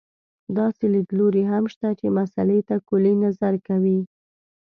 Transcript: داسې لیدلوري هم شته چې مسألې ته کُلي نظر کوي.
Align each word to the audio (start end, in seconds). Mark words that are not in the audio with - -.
داسې 0.57 0.83
لیدلوري 0.93 1.43
هم 1.51 1.63
شته 1.73 1.87
چې 1.99 2.15
مسألې 2.19 2.59
ته 2.67 2.75
کُلي 2.87 3.13
نظر 3.23 3.53
کوي. 3.67 3.99